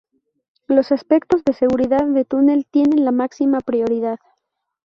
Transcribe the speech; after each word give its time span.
Los 0.67 0.91
aspectos 0.91 1.43
de 1.45 1.53
seguridad 1.53 2.03
del 2.07 2.25
túnel 2.25 2.65
tienen 2.65 3.05
la 3.05 3.11
máxima 3.11 3.59
prioridad. 3.59 4.17